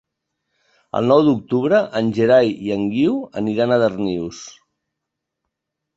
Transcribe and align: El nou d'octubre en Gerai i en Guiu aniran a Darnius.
El 0.99 1.09
nou 1.11 1.19
d'octubre 1.27 1.81
en 2.01 2.09
Gerai 2.19 2.51
i 2.69 2.73
en 2.79 2.89
Guiu 2.97 3.19
aniran 3.43 3.75
a 3.77 3.81
Darnius. 3.87 4.45